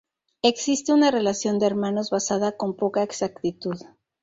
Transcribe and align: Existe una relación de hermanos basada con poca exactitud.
Existe 0.41 0.93
una 0.93 1.11
relación 1.11 1.59
de 1.59 1.67
hermanos 1.67 2.09
basada 2.09 2.57
con 2.57 2.75
poca 2.75 3.03
exactitud. 3.03 3.79